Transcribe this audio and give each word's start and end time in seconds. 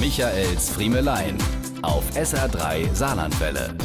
Michaels 0.00 0.70
Friemelein 0.70 1.38
auf 1.82 2.04
SR3 2.16 2.92
Saarlandwelle. 2.92 3.76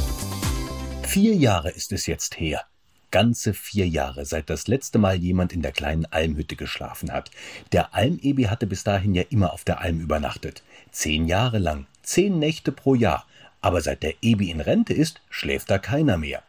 Vier 1.04 1.36
Jahre 1.36 1.70
ist 1.70 1.92
es 1.92 2.08
jetzt 2.08 2.40
her. 2.40 2.64
Ganze 3.12 3.54
vier 3.54 3.88
Jahre, 3.88 4.26
seit 4.26 4.50
das 4.50 4.68
letzte 4.68 4.98
Mal 4.98 5.18
jemand 5.18 5.54
in 5.54 5.62
der 5.62 5.72
kleinen 5.72 6.08
Almhütte 6.08 6.56
geschlafen 6.56 7.14
hat. 7.14 7.30
Der 7.74 7.94
Almebi 7.94 8.46
hatte 8.46 8.66
bis 8.66 8.84
dahin 8.84 9.14
ja 9.14 9.24
immer 9.30 9.54
auf 9.54 9.64
der 9.64 9.82
Alm 9.82 10.00
übernachtet. 10.00 10.64
Zehn 10.90 11.28
Jahre 11.28 11.60
lang, 11.60 11.86
zehn 12.02 12.40
Nächte 12.40 12.72
pro 12.72 12.96
Jahr. 12.96 13.28
Aber 13.62 13.82
seit 13.82 14.02
der 14.02 14.16
Ebi 14.22 14.50
in 14.50 14.62
Rente 14.62 14.94
ist, 14.94 15.22
schläft 15.30 15.70
da 15.70 15.78
keiner 15.78 16.18
mehr. 16.18 16.42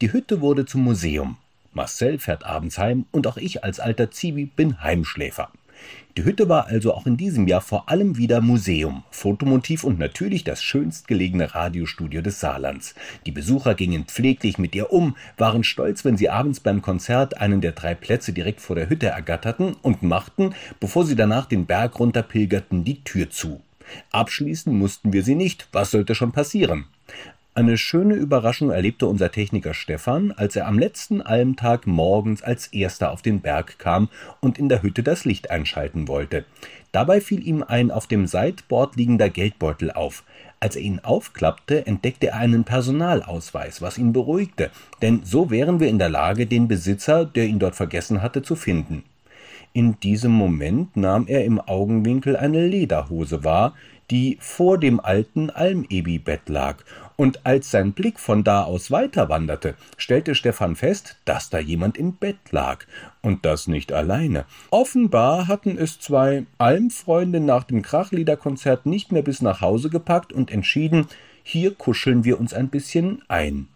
Die 0.00 0.12
Hütte 0.12 0.40
wurde 0.40 0.64
zum 0.64 0.84
Museum. 0.84 1.38
Marcel 1.72 2.20
fährt 2.20 2.44
abends 2.44 2.78
heim 2.78 3.06
und 3.10 3.26
auch 3.26 3.36
ich 3.36 3.64
als 3.64 3.80
alter 3.80 4.12
Zivi 4.12 4.46
bin 4.46 4.80
Heimschläfer. 4.80 5.50
Die 6.16 6.24
Hütte 6.24 6.48
war 6.48 6.66
also 6.66 6.94
auch 6.94 7.06
in 7.06 7.16
diesem 7.16 7.46
Jahr 7.46 7.60
vor 7.60 7.88
allem 7.88 8.16
wieder 8.16 8.40
Museum, 8.40 9.04
Fotomotiv 9.10 9.84
und 9.84 10.00
natürlich 10.00 10.42
das 10.42 10.64
schönst 10.64 11.06
gelegene 11.06 11.54
Radiostudio 11.54 12.22
des 12.22 12.40
Saarlands. 12.40 12.96
Die 13.24 13.30
Besucher 13.30 13.76
gingen 13.76 14.04
pfleglich 14.04 14.58
mit 14.58 14.74
ihr 14.74 14.92
um, 14.92 15.16
waren 15.36 15.62
stolz, 15.62 16.04
wenn 16.04 16.16
sie 16.16 16.28
abends 16.28 16.58
beim 16.58 16.82
Konzert 16.82 17.40
einen 17.40 17.60
der 17.60 17.70
drei 17.70 17.94
Plätze 17.94 18.32
direkt 18.32 18.60
vor 18.60 18.74
der 18.74 18.88
Hütte 18.90 19.06
ergatterten 19.06 19.76
und 19.80 20.02
machten, 20.02 20.54
bevor 20.80 21.06
sie 21.06 21.14
danach 21.14 21.46
den 21.46 21.66
Berg 21.66 22.00
runterpilgerten, 22.00 22.82
die 22.82 23.04
Tür 23.04 23.30
zu. 23.30 23.60
Abschließen 24.10 24.76
mussten 24.76 25.12
wir 25.12 25.22
sie 25.22 25.36
nicht, 25.36 25.68
was 25.70 25.92
sollte 25.92 26.16
schon 26.16 26.32
passieren? 26.32 26.86
Eine 27.58 27.76
schöne 27.76 28.14
Überraschung 28.14 28.70
erlebte 28.70 29.08
unser 29.08 29.32
Techniker 29.32 29.74
Stefan, 29.74 30.30
als 30.30 30.54
er 30.54 30.68
am 30.68 30.78
letzten 30.78 31.20
Almtag 31.20 31.88
morgens 31.88 32.40
als 32.40 32.68
erster 32.68 33.10
auf 33.10 33.20
den 33.20 33.40
Berg 33.40 33.80
kam 33.80 34.10
und 34.38 34.60
in 34.60 34.68
der 34.68 34.84
Hütte 34.84 35.02
das 35.02 35.24
Licht 35.24 35.50
einschalten 35.50 36.06
wollte. 36.06 36.44
Dabei 36.92 37.20
fiel 37.20 37.44
ihm 37.44 37.64
ein 37.64 37.90
auf 37.90 38.06
dem 38.06 38.28
Sideboard 38.28 38.94
liegender 38.94 39.28
Geldbeutel 39.28 39.90
auf. 39.90 40.22
Als 40.60 40.76
er 40.76 40.82
ihn 40.82 41.00
aufklappte, 41.00 41.84
entdeckte 41.84 42.28
er 42.28 42.36
einen 42.36 42.62
Personalausweis, 42.62 43.82
was 43.82 43.98
ihn 43.98 44.12
beruhigte, 44.12 44.70
denn 45.02 45.24
so 45.24 45.50
wären 45.50 45.80
wir 45.80 45.88
in 45.88 45.98
der 45.98 46.10
Lage, 46.10 46.46
den 46.46 46.68
Besitzer, 46.68 47.24
der 47.24 47.46
ihn 47.46 47.58
dort 47.58 47.74
vergessen 47.74 48.22
hatte, 48.22 48.42
zu 48.42 48.54
finden. 48.54 49.02
In 49.72 50.00
diesem 50.00 50.32
Moment 50.32 50.96
nahm 50.96 51.26
er 51.26 51.44
im 51.44 51.60
Augenwinkel 51.60 52.36
eine 52.36 52.66
Lederhose 52.66 53.44
wahr, 53.44 53.74
die 54.10 54.38
vor 54.40 54.78
dem 54.78 55.00
alten 55.00 55.50
Almebi-Bett 55.50 56.48
lag, 56.48 56.78
und 57.16 57.44
als 57.44 57.70
sein 57.70 57.92
Blick 57.92 58.20
von 58.20 58.44
da 58.44 58.62
aus 58.62 58.90
weiter 58.90 59.28
wanderte, 59.28 59.74
stellte 59.96 60.34
Stefan 60.34 60.76
fest, 60.76 61.16
dass 61.24 61.50
da 61.50 61.58
jemand 61.58 61.98
im 61.98 62.14
Bett 62.14 62.38
lag, 62.50 62.86
und 63.22 63.44
das 63.44 63.66
nicht 63.66 63.92
alleine. 63.92 64.46
Offenbar 64.70 65.48
hatten 65.48 65.76
es 65.76 66.00
zwei 66.00 66.46
Almfreunde 66.58 67.40
nach 67.40 67.64
dem 67.64 67.82
Krachliederkonzert 67.82 68.86
nicht 68.86 69.12
mehr 69.12 69.22
bis 69.22 69.42
nach 69.42 69.60
Hause 69.60 69.90
gepackt 69.90 70.32
und 70.32 70.50
entschieden, 70.50 71.06
hier 71.42 71.74
kuscheln 71.74 72.24
wir 72.24 72.38
uns 72.40 72.54
ein 72.54 72.68
bisschen 72.68 73.22
ein. 73.28 73.68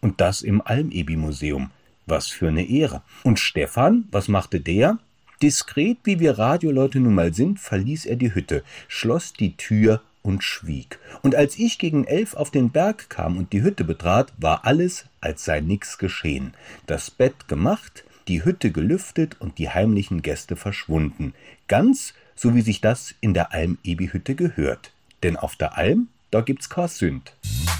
Und 0.00 0.20
das 0.20 0.42
im 0.42 0.62
Almebi-Museum. 0.64 1.70
Was 2.06 2.28
für 2.28 2.48
eine 2.48 2.68
Ehre. 2.68 3.02
Und 3.22 3.40
Stefan, 3.40 4.04
was 4.10 4.28
machte 4.28 4.60
der? 4.60 4.98
Diskret, 5.44 5.98
wie 6.04 6.20
wir 6.20 6.38
Radioleute 6.38 7.00
nun 7.00 7.14
mal 7.14 7.34
sind, 7.34 7.60
verließ 7.60 8.06
er 8.06 8.16
die 8.16 8.34
Hütte, 8.34 8.64
schloss 8.88 9.34
die 9.34 9.58
Tür 9.58 10.00
und 10.22 10.42
schwieg. 10.42 10.98
Und 11.20 11.34
als 11.34 11.58
ich 11.58 11.78
gegen 11.78 12.04
elf 12.04 12.32
auf 12.32 12.50
den 12.50 12.70
Berg 12.70 13.10
kam 13.10 13.36
und 13.36 13.52
die 13.52 13.60
Hütte 13.60 13.84
betrat, 13.84 14.32
war 14.38 14.64
alles, 14.64 15.04
als 15.20 15.44
sei 15.44 15.60
nix 15.60 15.98
geschehen. 15.98 16.54
Das 16.86 17.10
Bett 17.10 17.46
gemacht, 17.46 18.04
die 18.26 18.42
Hütte 18.42 18.70
gelüftet 18.70 19.36
und 19.38 19.58
die 19.58 19.68
heimlichen 19.68 20.22
Gäste 20.22 20.56
verschwunden. 20.56 21.34
Ganz 21.68 22.14
so 22.34 22.54
wie 22.54 22.62
sich 22.62 22.80
das 22.80 23.14
in 23.20 23.34
der 23.34 23.52
Alm-Ebi-Hütte 23.52 24.34
gehört. 24.36 24.92
Denn 25.22 25.36
auf 25.36 25.56
der 25.56 25.76
Alm, 25.76 26.08
da 26.30 26.40
gibt's 26.40 26.70
kein 26.70 26.88
Sünd. 26.88 27.34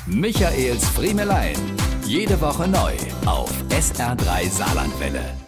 Michaels 0.07 0.87
Friemelein. 0.91 1.57
Jede 2.05 2.39
Woche 2.43 2.69
neu 2.69 2.93
auf 3.25 3.51
SR3 3.71 4.51
Saarlandwelle. 4.51 5.44